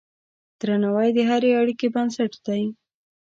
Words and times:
درناوی 0.59 1.09
د 1.15 1.19
هرې 1.29 1.51
اړیکې 1.61 1.87
بنسټ 1.95 2.33
دی. 2.45 2.63